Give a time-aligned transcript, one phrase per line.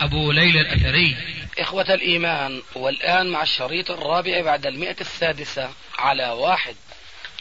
[0.00, 1.16] أبو ليلى الأثري.
[1.58, 6.76] إخوة الإيمان والآن مع الشريط الرابع بعد المئة السادسة على واحد.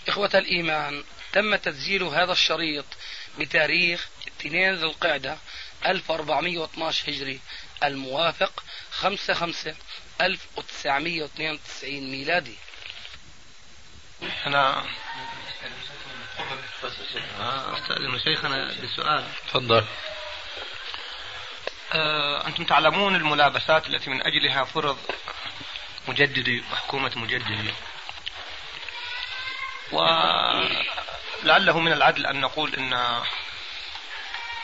[0.08, 2.86] إخوة الإيمان تم تسجيل هذا الشريط
[3.40, 4.08] بتاريخ
[4.40, 5.38] 2 ذي القعدة
[5.86, 7.40] 1412 هجري
[7.84, 9.76] الموافق 5 5
[10.22, 12.56] 1992 ميلادي.
[14.46, 14.86] أنا
[17.74, 19.24] أستأذن شيخنا بسؤال.
[19.48, 19.76] تفضل.
[19.78, 19.88] آه،
[22.48, 24.98] أنتم تعلمون الملابسات التي من أجلها فرض
[26.08, 27.74] مجددي وحكومة مجددي
[29.92, 33.22] ولعله من العدل أن نقول أن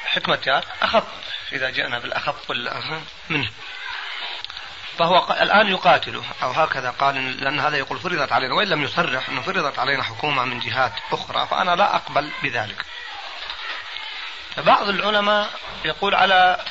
[0.05, 1.03] حكمة أخف
[1.51, 2.51] إذا جئنا بالأخف
[3.29, 3.49] منه
[4.97, 9.41] فهو الآن يقاتله أو هكذا قال لأن هذا يقول فرضت علينا وإن لم يصرح أنه
[9.41, 12.85] فرضت علينا حكومة من جهات أخرى فأنا لا أقبل بذلك.
[14.55, 15.49] فبعض العلماء
[15.85, 16.65] يقول على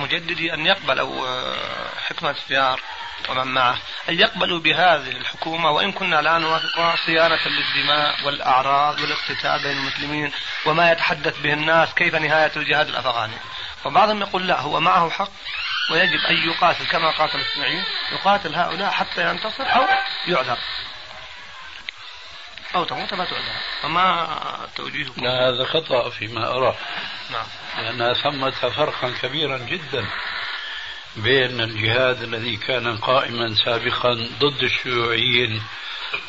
[0.00, 2.80] مجددي أن يقبلوا آه، حكمة الثيار
[3.28, 3.78] ومن معه.
[4.08, 10.32] أن يقبلوا بهذه الحكومة وإن كنا لا نوافقها صيانة للدماء والأعراض والاقتتال بين المسلمين
[10.66, 13.36] وما يتحدث به الناس كيف نهاية الجهاد الأفغاني؟
[13.84, 15.30] وبعضهم يقول لا هو معه حق
[15.90, 19.86] ويجب أن يقاتل كما قاتل السنعيين يقاتل هؤلاء حتى ينتصر أو
[20.26, 20.58] يعذر.
[22.74, 26.76] أو تموت ما تعذر فما توجيهكم لا هذا خطأ فيما أرى.
[27.30, 27.46] نعم.
[27.78, 30.06] لأن ثمة فرقا كبيرا جدا
[31.16, 35.62] بين الجهاد الذي كان قائما سابقا ضد الشيوعيين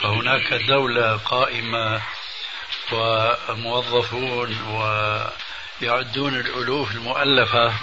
[0.03, 2.01] وهناك دولة قائمة
[2.91, 4.57] وموظفون
[5.81, 7.73] ويعدون الألوف المؤلفة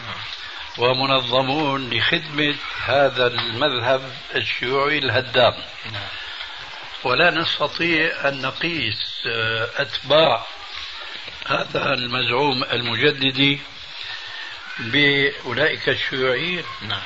[0.79, 5.55] ومنظمون لخدمة هذا المذهب الشيوعي الهدام.
[7.05, 9.27] ولا نستطيع أن نقيس
[9.77, 10.47] أتباع
[11.47, 13.59] هذا المزعوم المجددي
[14.79, 16.65] بأولئك الشيوعيين.
[16.83, 17.03] نعم.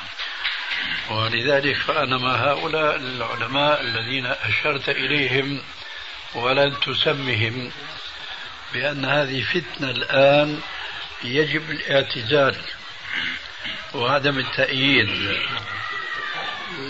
[1.09, 5.61] ولذلك فأنا مع هؤلاء العلماء الذين أشرت إليهم
[6.35, 7.71] ولن تسمهم
[8.73, 10.61] بأن هذه فتنة الآن
[11.23, 12.55] يجب الاعتزال
[13.93, 15.39] وعدم التأييد.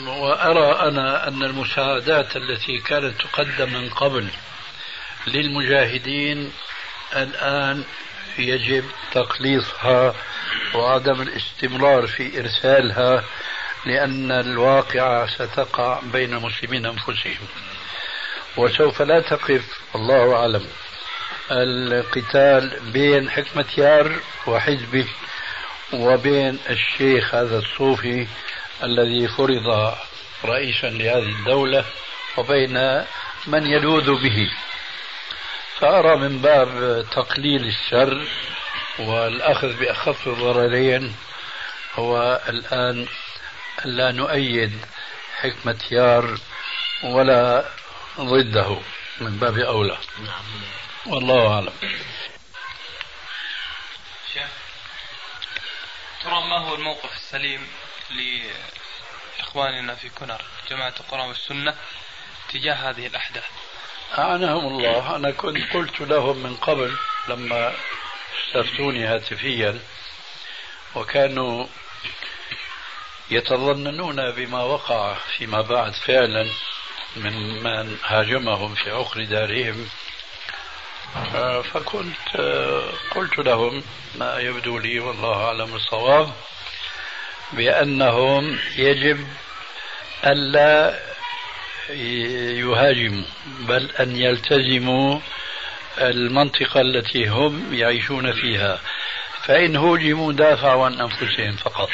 [0.08, 4.28] وأرى أنا أن المساعدات التي كانت تقدم من قبل
[5.28, 6.52] للمجاهدين
[7.16, 7.84] الآن
[8.38, 10.16] يجب تقليصها
[10.76, 13.24] وعدم الاستمرار في إرسالها
[13.86, 17.48] لأن الواقعة ستقع بين المسلمين أنفسهم.
[18.58, 19.64] وسوف لا تقف
[19.96, 20.68] الله أعلم
[21.52, 25.08] القتال بين حكمة يار وحزبه
[25.94, 28.28] وبين الشيخ هذا الصوفي
[28.84, 29.98] الذي فرض
[30.46, 31.86] رئيسا لهذه الدولة
[32.38, 33.06] وبين
[33.48, 34.52] من يلوذ به.
[35.80, 38.28] فأرى من باب تقليل الشر
[39.00, 41.16] والأخذ بأخف الضررين
[41.96, 43.08] هو الآن
[43.86, 44.86] لا نؤيد
[45.42, 46.38] حكمة يار
[47.04, 47.66] ولا
[48.20, 48.80] ضده
[49.22, 49.98] من باب أولى.
[51.06, 51.74] والله أعلم.
[56.24, 57.68] ترى ما هو الموقف السليم؟
[58.14, 61.76] لإخواننا في كنر جماعة القرآن والسنة
[62.54, 63.44] تجاه هذه الأحداث.
[64.18, 65.16] أعناهم الله.
[65.16, 66.96] أنا كنت قلت لهم من قبل
[67.28, 67.74] لما
[68.48, 69.80] استفتوني هاتفيا
[70.96, 71.68] وكانوا
[73.32, 76.50] يتظننون بما وقع فيما بعد فعلا
[77.16, 79.90] من من هاجمهم في عقر دارهم.
[81.74, 82.36] فكنت
[83.16, 83.84] قلت لهم
[84.16, 86.34] ما يبدو لي والله أعلم الصواب.
[87.56, 89.28] بأنهم يجب
[90.26, 91.00] ألا
[91.90, 93.26] يهاجموا
[93.60, 95.20] بل أن يلتزموا
[95.98, 98.80] المنطقة التي هم يعيشون فيها.
[99.44, 101.90] فإن هوجموا دافعوا عن أنفسهم فقط.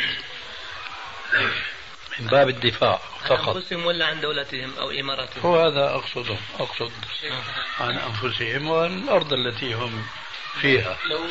[2.19, 3.50] من باب الدفاع فقط.
[3.50, 6.91] عن أنفسهم ولا عن دولتهم أو إماراتهم؟ هو هذا أقصده أقصد
[7.79, 10.05] عن أنفسهم والأرض التي هم
[10.62, 11.25] فيها لو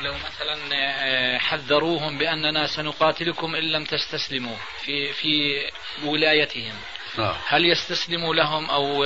[0.00, 5.64] لو مثلا آه، حذروهم بأننا سنقاتلكم إن لم تستسلموا في في
[6.04, 6.74] ولايتهم
[7.18, 7.34] نعم.
[7.46, 9.04] هل يستسلموا لهم أو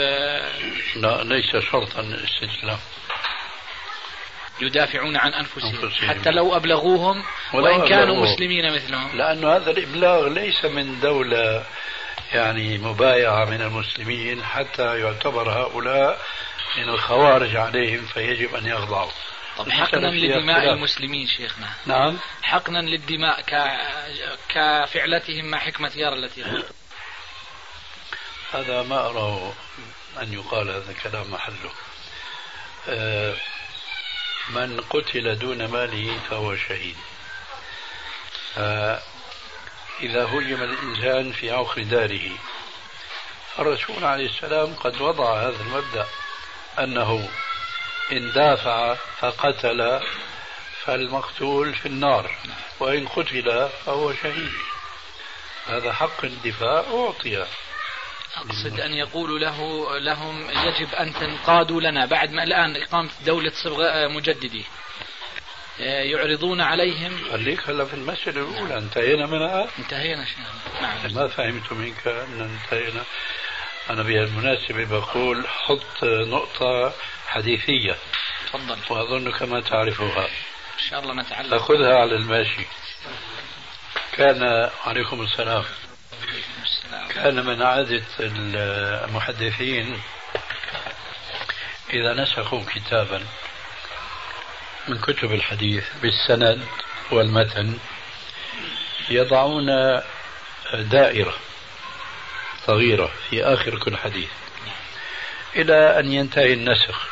[0.97, 2.79] لا ليس شرطا الاستسلام
[4.61, 6.09] يدافعون عن أنفسهم, أنفسهم.
[6.09, 7.25] حتى لو أبلغوهم
[7.55, 8.33] وإن كانوا أبلغوهم.
[8.33, 11.65] مسلمين مثلهم لأن هذا الإبلاغ ليس من دولة
[12.33, 16.21] يعني مبايعة من المسلمين حتى يعتبر هؤلاء
[16.79, 19.11] من الخوارج عليهم فيجب أن يخضعوا
[19.65, 20.73] طب حقنا لدماء.
[20.73, 21.69] المسلمين شيخنا.
[21.87, 22.19] نعم.
[22.43, 23.79] حقنا للدماء ك...
[24.49, 26.45] كفعلتهم مع حكمة يار التي
[28.53, 29.53] هذا ما أراه
[30.23, 31.71] أن يقال هذا كلام محله.
[32.89, 33.35] آه،
[34.51, 36.97] من قتل دون ماله فهو شهيد.
[38.59, 39.03] آه،
[40.03, 42.31] إذا هجم الإنسان في عقر داره
[43.59, 46.07] الرسول عليه السلام قد وضع هذا المبدأ
[46.79, 47.29] أنه
[48.13, 50.01] إن دافع فقتل
[50.85, 52.31] فالمقتول في النار
[52.81, 54.53] وإن قتل فهو شهيد.
[55.67, 57.47] هذا حق الدفاع أعطي.
[58.37, 64.09] أقصد أن يقولوا له لهم يجب أن تنقادوا لنا بعد ما الآن إقامة دولة صبغة
[64.09, 64.65] مجددي
[65.79, 67.19] يعرضون عليهم.
[67.31, 70.47] خليك هلا في المسألة الأولى انتهينا منها انتهينا شيخنا.
[70.83, 71.15] نعم.
[71.15, 73.05] ما فهمت منك أن انتهينا.
[73.91, 76.93] أنا بهالمناسبة بقول حط نقطة
[77.27, 77.97] حديثية.
[78.47, 78.79] تفضل.
[78.91, 81.51] وأظنك ما تعرفها إن شاء الله نتعلم.
[81.51, 82.67] تأخذها على الماشي.
[84.13, 85.65] كان عليكم السلام.
[86.63, 87.09] السلام.
[87.09, 90.03] كان من عادة المحدثين
[91.93, 93.27] إذا نسخوا كتابا
[94.89, 96.67] من كتب الحديث بالسند
[97.11, 97.79] والمتن
[99.09, 99.67] يضعون
[100.75, 101.35] دائرة.
[102.71, 104.29] صغيرة في آخر كل حديث.
[105.57, 107.09] إلى أن ينتهي النسخ.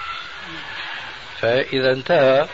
[1.40, 2.48] فإذا انتهى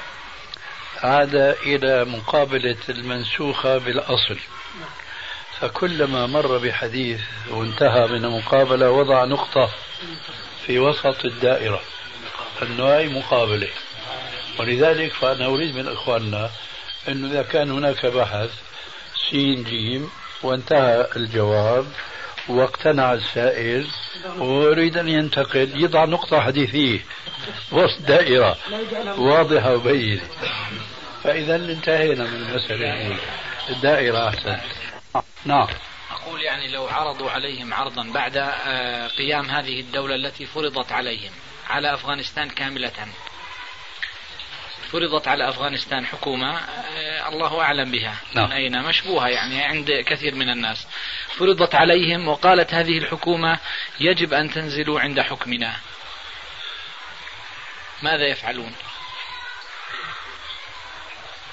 [1.02, 4.38] عاد إلى مقابلة المنسوخة بالأصل.
[5.60, 7.20] فكلما مر بحديث
[7.50, 9.70] وانتهى من المقابلة وضع نقطة
[10.66, 11.80] في وسط الدائرة.
[12.62, 13.68] أنه هاي مقابلة.
[14.58, 16.50] ولذلك فأنا أريد من إخواننا
[17.08, 18.50] أنه إذا كان هناك بحث
[19.30, 20.10] سين جيم
[20.42, 21.86] وانتهى الجواب.
[22.49, 23.87] واقتنع السائل
[24.38, 27.00] ويريد أن ينتقل يضع نقطة حديثية
[27.73, 28.56] وسط دائرة
[29.19, 30.23] واضحة وبينة.
[31.25, 33.19] فإذا انتهينا من المسألة
[33.70, 34.56] الدائرة أحسن.
[35.44, 35.69] نعم.
[36.11, 41.32] أقول يعني لو عرضوا عليهم عرضا بعد آه، قيام هذه الدولة التي فرضت عليهم
[41.69, 42.93] على أفغانستان كاملة
[44.94, 48.17] فرضت على أفغانستان حكومة آه، الله أعلم بها.
[48.35, 48.46] نعم.
[48.46, 50.87] من أين؟ مشبوهة يعني عند كثير من الناس.
[51.38, 53.58] فرضت عليهم وقالت هذه الحكومة
[54.00, 55.76] يجب أن تنزلوا عند حكمنا.
[58.02, 58.75] ماذا يفعلون؟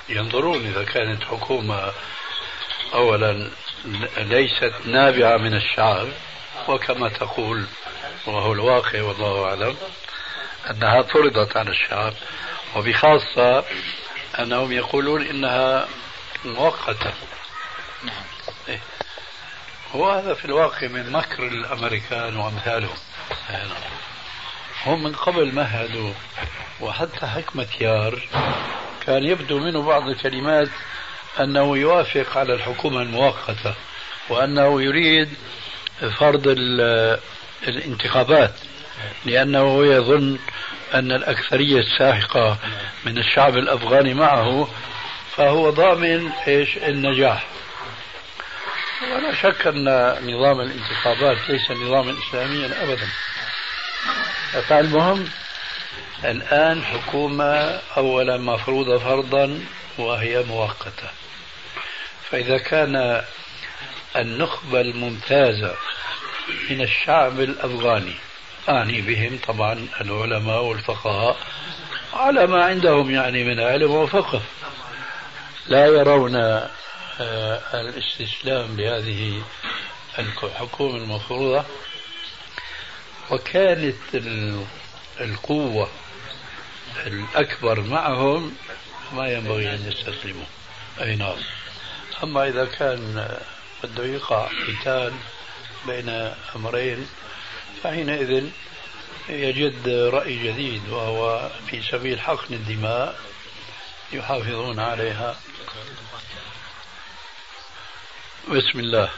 [0.10, 1.92] ينظرون إذا كانت حكومة
[2.94, 3.52] أولا
[4.18, 6.08] ليست نابعة من الشعب
[6.68, 7.66] وكما تقول
[8.26, 9.78] وهو الواقع والله أعلم
[10.70, 12.14] أنها فرضت على الشعب
[12.76, 13.64] وبخاصة
[14.40, 15.88] أنهم يقولون إنها
[16.46, 17.14] مؤقتة.
[18.04, 18.24] نعم.
[19.94, 22.96] وهذا في الواقع من مكر الأمريكان وأمثالهم.
[24.86, 26.14] هم من قبل مهدوا
[26.82, 28.22] وحتى حكمة يار
[29.06, 30.70] كان يبدو منه بعض الكلمات
[31.40, 33.74] أنه يوافق على الحكومة المؤقتة
[34.30, 35.30] وأنه يريد
[36.20, 37.20] فرض ال-
[37.68, 38.54] الانتخابات
[39.26, 40.40] لأنه يظن
[40.94, 42.58] أن الأكثرية الساحقة
[43.06, 44.68] من الشعب الأفغاني معه
[45.36, 47.46] فهو ضامن إيش؟ النجاح.
[49.12, 49.86] ولا شك أن
[50.22, 53.08] نظام الانتخابات ليس نظاما إسلاميا أبدا.
[54.70, 55.30] فالمهم
[56.24, 59.60] الآن حكومة أولا مفروضة فرضا
[59.98, 61.10] وهي مؤقتة.
[62.30, 63.24] فإذا كان
[64.16, 65.76] النخبة الممتازة
[66.70, 68.16] من الشعب الأفغاني
[68.70, 71.38] أعني بهم طبعا العلماء والفقهاء
[72.14, 74.42] على ما عندهم يعني من علم وفقه.
[75.68, 76.70] لا يرون آه،
[77.74, 79.44] الاستسلام لهذه
[80.20, 81.66] الحكومة المفروضة.
[83.32, 84.66] وكانت ال-
[85.22, 85.90] القوة
[87.08, 88.56] الأكبر معهم
[89.14, 90.46] ما ينبغي أن يستسلموا.
[91.02, 91.38] أي نعم.
[92.24, 93.38] أما إذا كان
[93.84, 95.14] بده يقع قتال
[95.88, 96.10] بين
[96.56, 97.08] أمرين
[97.84, 98.50] فحينئذ
[99.30, 103.20] يجد رأي جديد وهو في سبيل حقن الدماء
[104.14, 105.40] يحافظون عليها.
[108.48, 109.10] بسم الله.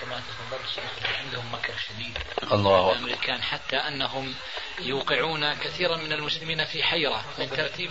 [0.00, 0.86] كما تفضلت
[1.18, 2.18] عندهم مكر شديد.
[2.52, 4.34] الله الأمريكان حتى أنهم
[4.80, 7.90] يوقعون كثيرا من المسلمين في حيرة من ترتيب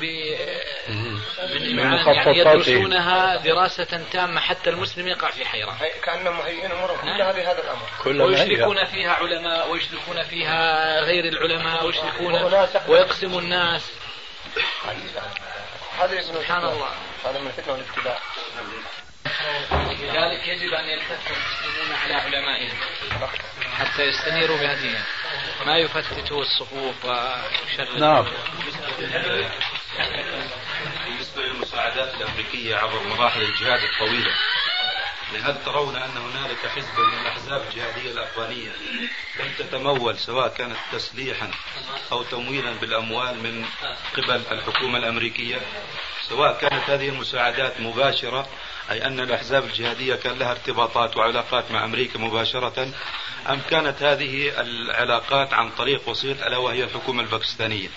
[0.89, 2.39] من من يعني.
[2.39, 5.77] يدرسونها دراسة تامة حتى المسلم يقع في حيرة.
[6.03, 7.01] كأنهم مهيئين أمورهم.
[7.01, 7.87] كلها لهذا الأمر.
[8.03, 12.35] كل ويشركون فيها علماء ويشركون فيها غير العلماء ويشركون
[12.87, 13.91] ويقسم الناس.
[15.99, 16.89] هذا سبحان الله.
[17.25, 18.21] هذا من الفتنة والابتلاء.
[20.01, 22.77] لذلك يجب أن يلتف المسلمون على علمائهم
[23.77, 25.03] حتى يستنيروا بهديهم.
[25.65, 28.25] ما يفتتوا الصفوف ويشردوا نعم.
[31.05, 34.31] بالنسبة للمساعدات الأمريكية عبر مراحل الجهاد الطويلة
[35.37, 38.71] هل ترون أن هنالك حزب من الأحزاب الجهادية الأفغانية
[39.39, 41.51] لم تتمول سواء كانت تسليحا
[42.11, 43.65] أو تمويلا بالأموال من
[44.17, 45.61] قبل الحكومة الأمريكية؟
[46.29, 48.49] سواء كانت هذه المساعدات مباشرة
[48.91, 52.91] أي أن الأحزاب الجهادية كان لها ارتباطات وعلاقات مع أمريكا مباشرة
[53.49, 57.87] أم كانت هذه العلاقات عن طريق وسيط ألا وهي الحكومة الباكستانية؟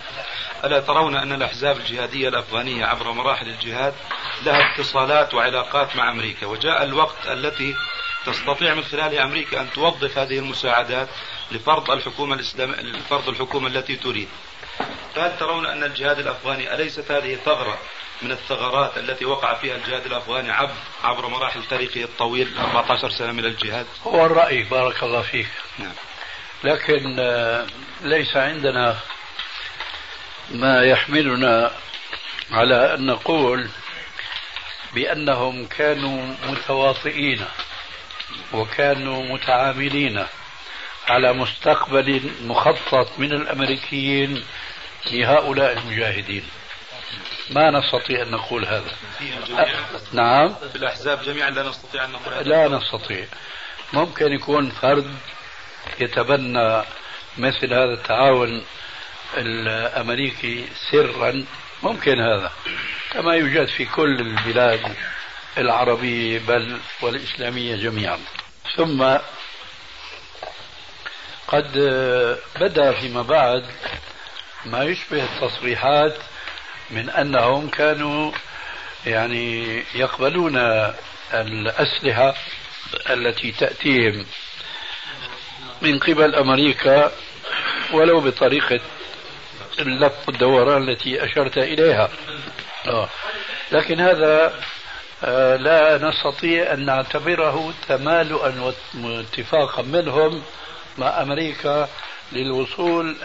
[0.65, 3.95] ألا ترون أن الأحزاب الجهادية الأفغانية عبر مراحل الجهاد
[4.43, 7.75] لها اتصالات وعلاقات مع أمريكا وجاء الوقت التي
[8.27, 11.09] تستطيع من خلالها أمريكا أن توظف هذه المساعدات
[11.53, 14.29] لفرض الحكومة الإسلام لفرض الحكومة التي تريد.
[15.15, 17.79] فهل ترون أن الجهاد الأفغاني أليست هذه ثغرة
[18.23, 20.75] من الثغرات التي وقع فيها الجهاد الأفغاني عبر
[21.05, 23.87] عبر مراحل تاريخه الطويل 14 سنة من الجهاد.
[24.07, 25.49] هو الرأي بارك الله فيك.
[25.79, 25.95] نعم.
[26.65, 27.67] لكن آه،
[28.03, 28.99] ليس عندنا
[30.51, 31.71] ما يحملنا
[32.51, 33.69] على أن نقول
[34.95, 37.45] بأنهم كانوا متواطئين
[38.53, 40.27] وكانوا متعاملين
[41.09, 44.45] على مستقبل مخطط من الأمريكيين
[45.13, 46.45] لهؤلاء المجاهدين.
[47.55, 48.91] ما نستطيع أن نقول هذا.
[49.57, 50.55] أ- نعم.
[50.73, 52.43] في الأحزاب جميعا لا نستطيع أن نقول هذا.
[52.43, 53.27] لا نستطيع.
[53.93, 55.15] ممكن يكون فرد
[56.01, 56.83] يتبنى
[57.39, 58.65] مثل هذا التعاون
[59.37, 61.45] الأمريكي سرا.
[61.83, 62.53] ممكن هذا.
[63.13, 64.95] كما يوجد في كل البلاد
[65.59, 68.19] العربية بل والإسلامية جميعا.
[68.77, 69.17] ثم
[71.49, 71.73] قد
[72.61, 73.67] بدا فيما بعد
[74.65, 76.17] ما يشبه التصريحات
[76.93, 78.33] من أنهم كانوا
[79.07, 80.57] يعني يقبلون
[81.35, 82.35] الأسلحة
[83.11, 84.27] التي تأتيهم
[85.83, 87.13] من قبل أمريكا
[87.93, 88.81] ولو بطريقة
[89.79, 92.09] اللف والدوران التي أشرت إليها
[92.87, 93.09] آه.
[93.73, 94.55] لكن هذا
[95.25, 100.43] آه، لا نستطيع أن نعتبره تمالؤا واتفاقا منهم
[100.99, 101.89] مع أمريكا
[102.33, 103.17] للوصول.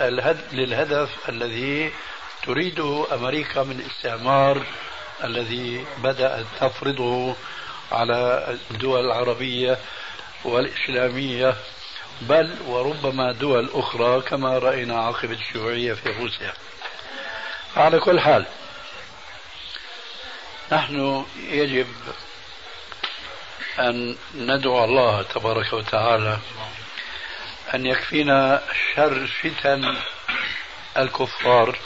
[0.53, 1.91] للهدف الذي
[2.47, 4.63] تريده أمريكا من الاستعمار
[5.23, 7.35] الذي بدات تفرضه
[7.91, 9.77] على الدول العربية
[10.43, 11.55] والإسلامية
[12.21, 16.53] بل وربما دول أخرى كما رأينا عقب الشيوعية في روسيا.
[17.75, 18.45] على كل حال
[20.71, 21.87] نحن يجب
[23.79, 26.37] أن ندعو الله تبارك وتعالى
[27.73, 28.63] أن يكفينا
[28.95, 29.95] شر فتن
[30.97, 31.77] الكفار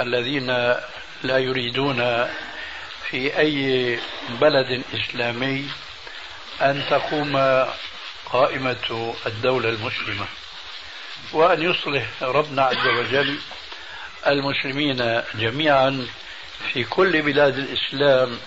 [0.00, 0.46] الذين
[1.22, 2.28] لا يريدون
[3.10, 3.98] في أي
[4.40, 5.68] بلد إسلامي
[6.62, 7.36] أن تقوم
[8.26, 10.26] قائمة الدولة المسلمة.
[11.32, 13.38] وأن يصلح ربنا عز وجل
[14.26, 16.06] المسلمين جميعا
[16.72, 18.38] في كل بلاد الإسلام.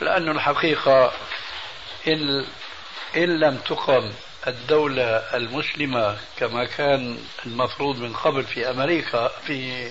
[0.00, 1.12] لأن الحقيقة
[2.08, 2.46] إن
[3.16, 4.12] إن لم تقم
[4.46, 9.90] الدولة المسلمة كما كان المفروض من قبل في أمريكا في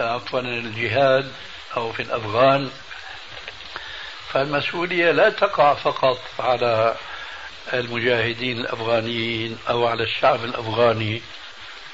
[0.00, 1.32] عفوا الجهاد
[1.76, 2.70] أو في الأفغان.
[4.32, 6.96] فالمسؤولية لا تقع فقط على
[7.72, 11.22] المجاهدين الأفغانيين أو على الشعب الأفغاني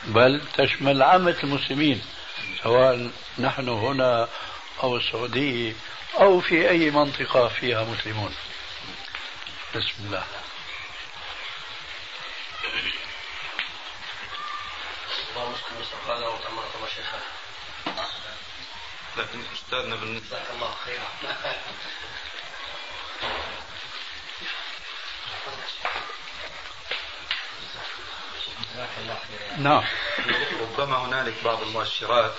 [0.04, 2.02] بل تشمل عامة المسلمين
[2.62, 4.28] سواء نحن هنا
[4.82, 5.72] أو السعودية
[6.20, 8.34] أو في أي منطقة فيها مسلمون.
[9.76, 10.24] بسم الله.
[19.16, 21.08] لكن أستاذنا بالنسبة الله خيرا.
[29.58, 29.84] نعم.
[30.60, 32.34] ربما هنالك بعض المؤشرات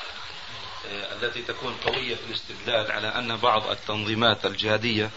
[0.92, 5.10] آه، التي تكون قوية في الاستدلال على أن بعض التنظيمات الجهادية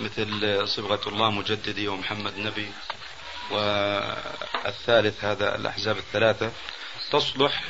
[0.00, 2.72] مثل آه، صبغة الله مجددي ومحمد نبي
[3.50, 6.52] والثالث هذا الأحزاب الثلاثة
[7.12, 7.62] تصلح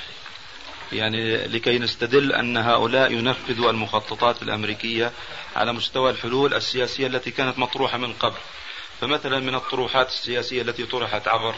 [0.93, 5.13] يعني لكي نستدل أن هؤلاء ينفذوا المخططات الأمريكية
[5.57, 8.39] على مستوى الحلول السياسية التي كانت مطروحة من قبل.
[9.01, 11.55] فمثلا من الطروحات السياسية التي طرحت عبر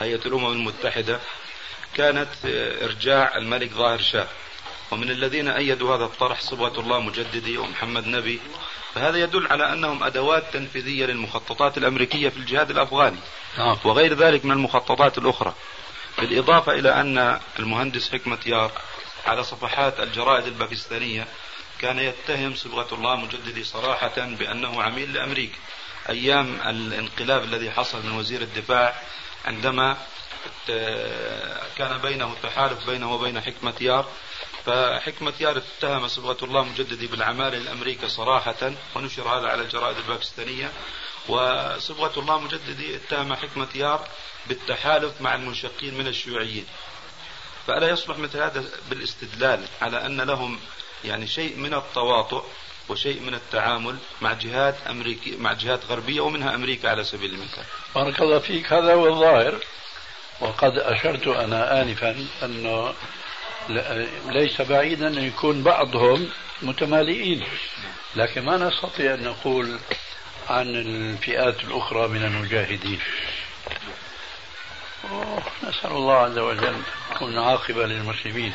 [0.00, 1.20] هيئة الأمم المتحدة
[1.94, 2.28] كانت
[2.82, 4.28] إرجاع الملك ظاهر شاه.
[4.90, 8.40] ومن الذين أيدوا هذا الطرح صبغة الله مجددي ومحمد نبي.
[8.94, 13.18] فهذا يدل على أنهم أدوات تنفيذية للمخططات الأمريكية في الجهاد الأفغاني.
[13.58, 13.76] نعم.
[13.84, 15.54] وغير ذلك من المخططات الأخرى.
[16.18, 18.72] بالإضافة إلى أن المهندس حكمة يار
[19.26, 21.26] على صفحات الجرائد الباكستانية
[21.78, 25.58] كان يتهم صبغة الله مجددي صراحة بأنه عميل لأمريكا.
[26.08, 29.02] أيام الانقلاب الذي حصل من وزير الدفاع
[29.44, 29.96] عندما
[31.76, 34.06] كان بينه تحالف بينه وبين حكمة يار
[34.66, 40.72] فحكمة يار اتهم صبغة الله مجددي بالعمالة لأمريكا صراحة ونشر هذا على الجرائد الباكستانية.
[41.28, 44.08] وصبغة الله مجددي اتهم حكمة يار
[44.46, 46.66] بالتحالف مع المنشقين من الشيوعيين.
[47.66, 50.58] فألا يصبح مثل هذا بالاستدلال على أن لهم
[51.04, 52.44] يعني شيء من التواطؤ
[52.88, 57.64] وشيء من التعامل مع جهات أمريكية مع جهات غربية ومنها أمريكا على سبيل المثال.
[57.94, 58.72] بارك الله فيك.
[58.72, 59.58] هذا هو الظاهر.
[60.40, 62.94] وقد أشرت أنا آنفا أنه
[64.26, 66.30] ليس بعيدا أن يكون بعضهم
[66.62, 67.44] متمالئين.
[68.16, 69.78] لكن ما نستطيع أن نقول
[70.48, 73.00] عن الفئات الأخرى من المجاهدين.
[75.62, 78.52] نسأل الله عز وجل تكون عاقبة للمسلمين.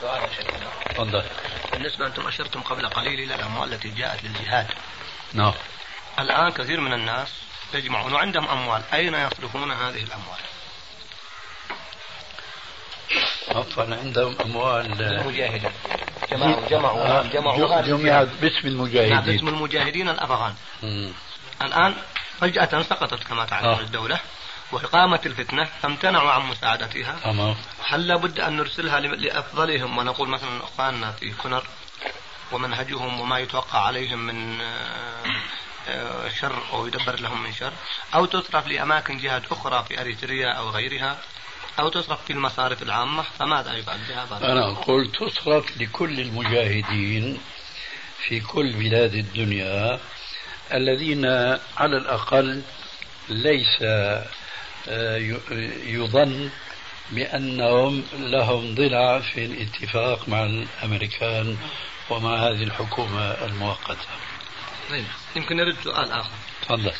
[0.00, 1.24] سؤال شيخنا تفضل.
[1.72, 4.66] بالنسبة أنتم أشرتم قبل قليل إلى الأموال التي جاءت للجهاد.
[5.32, 5.54] نعم.
[6.18, 7.28] الآن كثير من الناس
[7.74, 8.82] يجمعون وعندهم أموال.
[8.94, 10.38] أين يصرفون هذه الأموال؟
[13.48, 15.02] عفوا عندهم أموال.
[15.02, 15.72] المجاهدين
[16.30, 19.14] جمعوا جمعوا جمعوا جمعت باسم المجاهدين.
[19.14, 20.54] نعم باسم المجاهدين الأفغان.
[20.82, 21.12] مم.
[21.62, 21.94] الآن
[22.40, 23.80] فجأة سقطت كما تعلمون آه.
[23.80, 24.20] الدولة
[24.72, 27.16] وقامت الفتنة فامتنعوا عن مساعدتها.
[27.24, 27.56] تمام.
[27.84, 31.62] هل لابد أن نرسلها لأفضلهم؟ ونقول مثلا أخواننا في كنر
[32.52, 35.24] ومنهجهم وما يتوقع عليهم من آه،
[35.88, 37.72] آه، شر أو يدبر لهم من شر
[38.14, 41.18] أو تصرف لأماكن جهات أخرى في أريتريا أو غيرها.
[41.78, 47.40] أو تصرف في المصارف العامة فماذا يفعل بها؟ أنا؟ أقول تصرف لكل المجاهدين
[48.28, 50.00] في كل بلاد الدنيا
[50.72, 51.26] الذين
[51.76, 52.62] على الأقل
[53.28, 53.82] ليس
[54.88, 55.16] آه،
[55.86, 56.50] يظن
[57.10, 61.56] بأنهم لهم ضلع في الاتفاق مع الأمريكان
[62.10, 64.06] ومع هذه الحكومة المؤقتة.
[64.90, 65.04] طيب،
[65.36, 66.30] يمكن نرد سؤال آخر.
[66.62, 66.92] تفضل.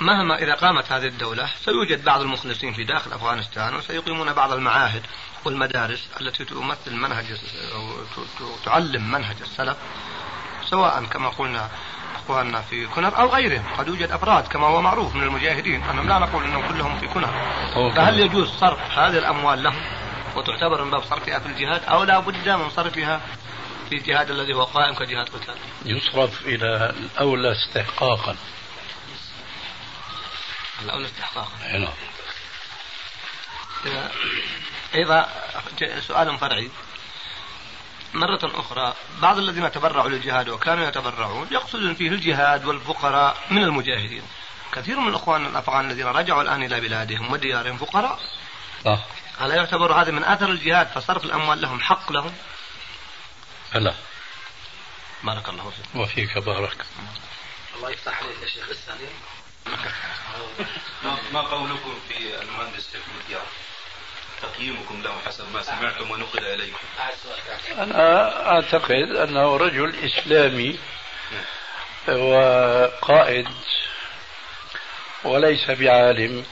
[0.00, 5.02] مهما إذا قامت هذه الدولة سيوجد بعض المخلصين في داخل أفغانستان وسيقيمون بعض المعاهد
[5.44, 7.24] والمدارس التي تمثل منهج
[7.74, 7.92] أو
[8.64, 9.76] تعلم منهج السلف
[10.70, 11.68] سواء كما قلنا
[12.16, 13.64] أخواننا في كنر أو غيرهم.
[13.78, 17.30] قد يوجد أفراد كما هو معروف من المجاهدين أنهم لا نقول أنهم كلهم في كنر.
[17.94, 19.82] فهل يجوز صرف هذه الأموال لهم؟
[20.36, 23.20] وتعتبر من باب صرفها في الجهاد أو لا بد من صرفها
[23.88, 25.54] في الجهاد الذي هو قائم كجهاد قتال؟
[25.84, 28.36] يصرف إلى الأولى استحقاقا.
[30.82, 31.92] الأولى استحقاقا هنا
[33.84, 34.12] إذا
[34.94, 35.28] أيضا
[36.00, 36.70] سؤال فرعي.
[38.14, 44.22] مرة أخرى بعض الذين تبرعوا للجهاد وكانوا يتبرعون يقصدون فيه الجهاد والفقراء من المجاهدين.
[44.72, 48.20] كثير من الأخوان الأفغان الذين رجعوا الآن إلى بلادهم وديارهم فقراء.
[48.84, 48.98] صح
[49.40, 52.34] ألا يعتبر هذا من أثر الجهاد فصرف الأموال لهم حق لهم؟
[53.74, 53.94] هلا
[55.22, 55.86] بارك الله فيك.
[55.94, 56.86] وفيك بارك.
[57.76, 58.68] الله يفتح عليك يا شيخ.
[58.70, 59.08] الثاني
[61.32, 63.46] ما- قولكم في المهندس حكمة يار
[64.42, 66.78] تقييمكم له حسب ما سمعتم ونقل إليكم
[67.78, 70.78] أنا أعتقد أنه رجل إسلامي
[72.08, 73.48] وقائد
[75.24, 76.44] وليس بعالم.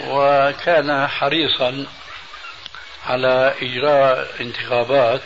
[0.00, 1.86] وكان حريصا
[3.06, 5.22] على إجراء انتخابات.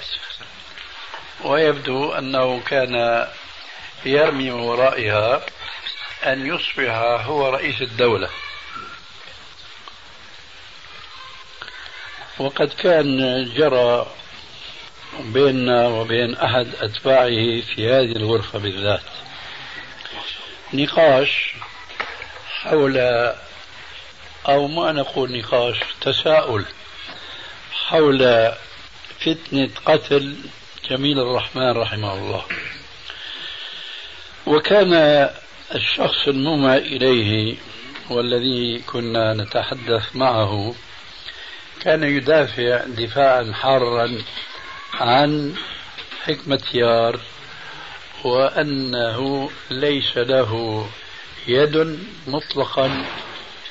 [1.44, 3.27] ويبدو أنه كان
[4.05, 5.46] يرمي من ورائها
[6.26, 6.92] أن يصبح
[7.26, 8.28] هو رئيس الدولة.
[12.38, 14.07] وقد كان جرى
[15.20, 19.00] بيننا وبين أحد أتباعه في هذه الغرفة بالذات
[20.72, 21.54] نقاش
[22.62, 22.98] حول
[24.48, 26.64] أو ما نقول نقاش تساؤل
[27.72, 28.52] حول
[29.20, 30.37] فتنة قتل
[30.90, 32.44] جميل الرحمن رحمه الله.
[34.46, 35.31] وكان
[35.74, 37.57] الشخص المومى إليه
[38.11, 40.74] والذي كنا نتحدث معه
[41.81, 44.18] كان يدافع دفاعا حارا
[44.94, 45.54] عن
[46.24, 47.20] حكمة يار
[48.24, 50.85] وأنه ليس له
[51.48, 53.04] يد مطلقا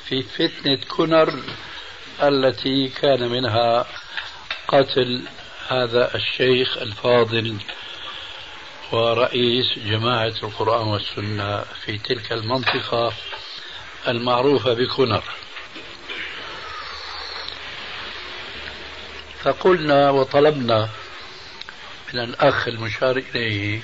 [0.08, 1.42] في فتنة كنر
[2.22, 3.86] التي كان منها
[4.68, 5.22] قتل
[5.68, 7.56] هذا الشيخ الفاضل
[8.92, 13.12] ورئيس جماعة القرآن والسنة في تلك المنطقة
[14.08, 15.24] المعروفة بكنر
[19.42, 20.88] فقلنا وطلبنا
[22.12, 23.80] من الأخ المشار إليه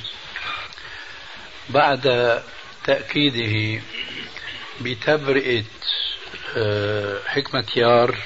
[1.68, 2.42] بعد
[2.84, 3.82] تأكيده
[4.80, 5.64] بتبرئة
[6.56, 8.16] آه، حكمة يار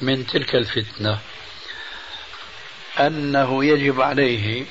[0.00, 1.18] من تلك الفتنة
[3.00, 4.64] أنه يجب عليه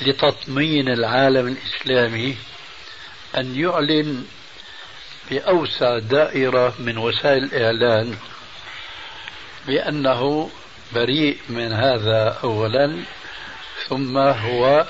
[0.00, 2.36] لتطمين العالم الإسلامي
[3.36, 4.24] أن يعلن
[5.30, 8.16] بأوسع دائرة من وسائل الإعلان
[9.66, 10.50] بأنه
[10.94, 13.02] بريء من هذا أولا
[13.88, 14.86] ثم هو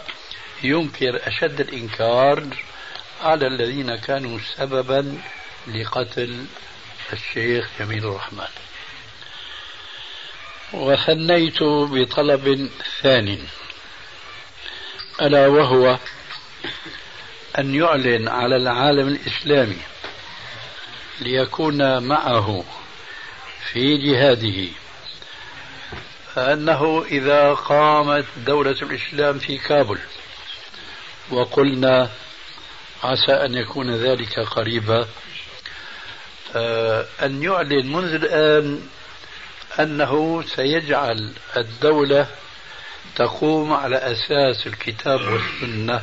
[0.62, 2.46] ينكر أشد الإنكار
[3.23, 5.18] على الذين كانوا سببا
[5.66, 6.44] لقتل
[7.12, 8.53] الشيخ جميل الرحمن.
[10.73, 12.70] وثنيت بطلب
[13.03, 13.60] ثانٍ.
[15.21, 15.99] ألا وهو
[17.59, 19.79] أن يعلن على العالم الإسلامي
[21.21, 22.65] ليكون معه
[23.73, 24.69] في جهاده
[26.37, 29.99] أنه إذا قامت دولة الإسلام في كابل
[31.31, 32.11] وقلنا
[33.03, 35.07] عسى أن يكون ذلك قريبا
[36.57, 38.89] آه، أن يعلن منذ الآن
[39.81, 42.27] أنه سيجعل الدولة
[43.16, 46.03] تقوم على أساس الكتاب والسنة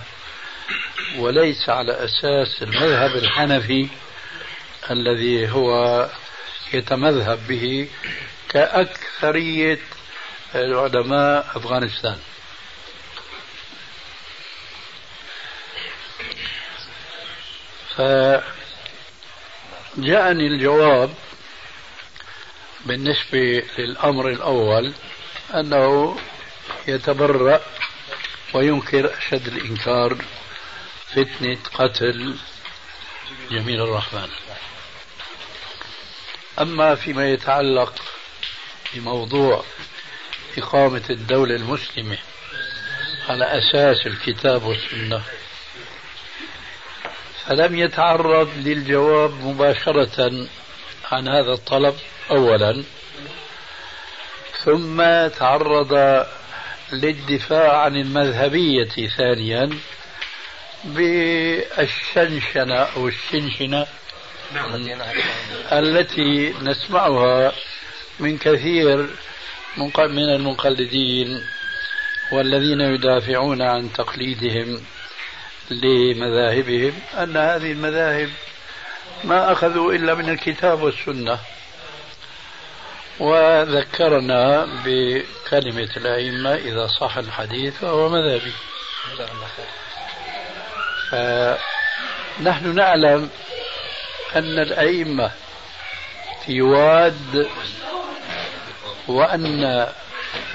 [1.17, 3.87] وليس على أساس المذهب الحنفي
[4.91, 6.09] الذي هو
[6.73, 7.89] يتمذهب به
[8.49, 9.79] كأكثرية
[10.55, 12.17] علماء أفغانستان.
[19.97, 21.13] فجاءني الجواب
[22.85, 24.93] بالنسبة للأمر الأول
[25.53, 26.17] أنه
[26.87, 27.61] يتبرأ
[28.53, 30.17] وينكر أشد الإنكار
[31.11, 32.35] فتنة قتل.
[33.51, 34.29] جميل الرحمن.
[36.59, 37.93] أما فيما يتعلق
[38.93, 39.63] بموضوع
[40.57, 42.17] إقامة الدولة المسلمة
[43.29, 45.21] على أساس الكتاب والسنة
[47.45, 50.47] فلم يتعرض للجواب مباشرة
[51.11, 51.95] عن هذا الطلب
[52.31, 52.83] أولا
[54.63, 55.93] ثم تعرض
[56.93, 59.69] للدفاع عن المذهبية ثانيا
[60.85, 63.85] بالشنشنة أو الشنشنة
[65.71, 67.51] التي نسمعها
[68.19, 69.09] من كثير
[70.07, 71.43] من المقلدين
[72.31, 74.81] والذين يدافعون عن تقليدهم
[75.71, 78.29] لمذاهبهم أن هذه المذاهب
[79.23, 81.39] ما أخذوا إلا من الكتاب والسنة.
[83.19, 88.53] وذكرنا بكلمة الأئمة إذا صح الحديث فهو مذهبي.
[91.11, 93.29] فنحن نعلم
[94.35, 95.31] أن الأئمة
[96.45, 97.49] في واد
[99.07, 99.87] وأن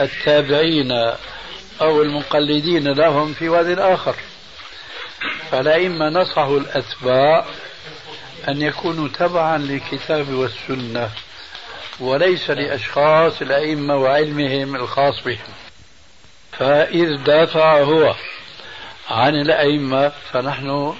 [0.00, 0.92] التابعين
[1.80, 4.16] أو المقلدين لهم في واد آخر.
[5.50, 7.46] فالأئمة نصحوا الأتباع
[8.48, 11.10] أن يكونوا تبعا للكتاب والسنة.
[12.00, 15.52] وليس لأشخاص الأئمة وعلمهم الخاص بهم.
[16.52, 18.14] فإذ دافع هو
[19.10, 20.94] عن الأئمة فنحن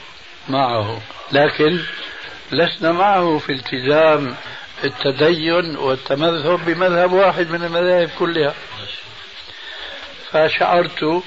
[0.48, 1.00] معه.
[1.32, 1.80] لكن
[2.52, 4.36] لسنا معه في التزام
[4.84, 8.54] التدين والتمذهب بمذهب واحد من المذاهب كلها.
[10.30, 11.22] فشعرت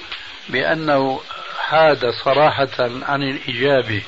[0.50, 1.22] بأنه
[1.60, 4.02] حاد صراحة عن الإجابة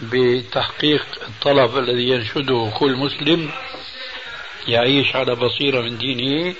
[0.00, 3.50] بتحقيق الطلب الذي ينشده كل مسلم
[4.68, 6.54] يعيش على بصيرة من دينه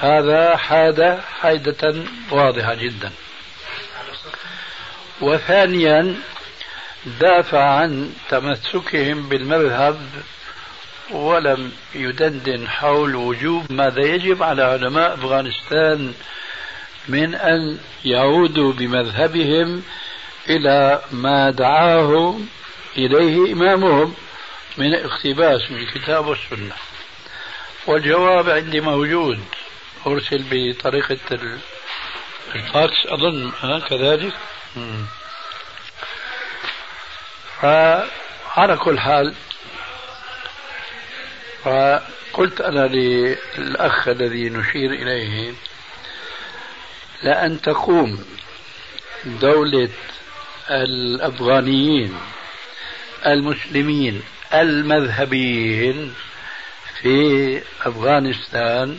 [0.00, 1.94] هذا حاد حيدة
[2.30, 3.12] واضحة جدا.
[5.20, 6.14] وثانيا
[7.20, 10.00] دافع عن تمسكهم بالمذهب
[11.10, 16.12] ولم يدندن حول وجوب ماذا يجب على علماء أفغانستان
[17.08, 19.82] من أن يعودوا بمذهبهم
[20.48, 22.38] إلى ما دعاه
[22.96, 24.14] إليه إمامهم.
[24.78, 26.74] من اقتباس من الكتاب والسنة.
[27.86, 29.44] والجواب عندي موجود.
[30.06, 31.16] أرسل بطريقة
[32.54, 33.06] الفاكس.
[33.06, 34.32] أظن ها كذلك؟
[37.60, 39.34] فعلى كل حال
[41.64, 45.54] فقلت أنا للأخ الذي نشير إليه
[47.22, 48.24] لأن تقوم
[49.24, 49.88] دولة
[50.70, 52.18] الأفغانيين
[53.26, 56.14] المسلمين المذهبيين
[57.02, 58.98] في أفغانستان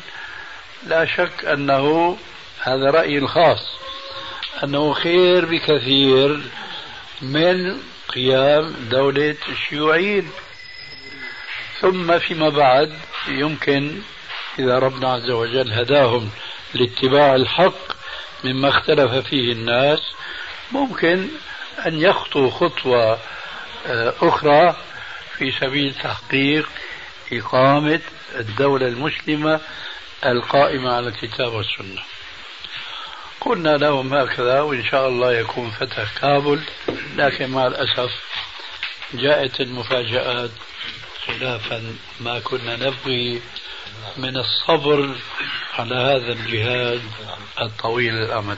[0.88, 2.18] لا شك أنه
[2.60, 3.78] هذا رأيي الخاص
[4.64, 6.42] أنه خير بكثير
[7.22, 7.78] من
[8.10, 10.30] قيام دولة الشيوعيين.
[11.82, 12.94] ثم فيما بعد
[13.28, 14.02] يمكن
[14.60, 16.30] إذا ربنا عز وجل هداهم
[16.74, 17.98] لاتباع الحق
[18.44, 20.00] مما اختلف فيه الناس
[20.72, 21.28] ممكن
[21.86, 23.20] أن يخطوا خطوة
[23.88, 24.76] آه، أخرى
[25.38, 26.70] في سبيل تحقيق
[27.34, 28.02] إقامة
[28.36, 29.60] الدولة المسلمة
[30.26, 32.02] القائمة على الكتاب والسنة.
[33.42, 36.62] قلنا لهم هكذا وإن شاء الله يكون فتح كابل
[37.16, 38.12] لكن مع الأسف
[39.14, 40.52] جاءت المفاجآت
[41.28, 43.42] خلافا ما كنا نبغي
[44.18, 45.16] من الصبر
[45.74, 47.02] على هذا الجهاد
[47.62, 48.58] الطويل الأمد.